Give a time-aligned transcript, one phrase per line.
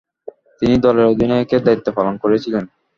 [0.61, 2.63] তিনি দলের অধিনায়কের দায়িত্ব পালন করেছিলেন।